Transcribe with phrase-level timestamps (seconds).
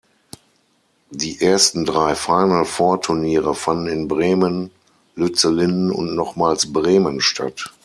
[1.11, 4.71] Die ersten drei Final-Four-Turniere fanden in Bremen,
[5.15, 7.71] Lützellinden und nochmals Bremen statt.